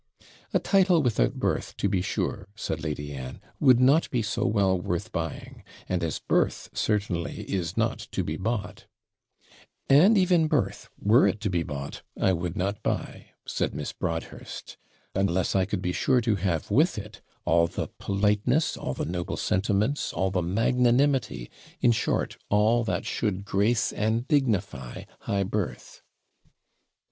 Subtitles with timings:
[0.51, 4.75] 'A title without birth, to be sure,' said Lady Anne, 'would not be so well
[4.75, 8.87] worth buying; and as birth certainly is not to be bought'
[9.91, 14.75] 'And even birth, were it to be bought, I would not buy,' said Miss Broadhurst,
[15.13, 19.37] 'unless I could be sure to have with it all the politeness, all the noble
[19.37, 26.01] sentiments, all the magnanimity in short, all that should grace and dignify high birth.'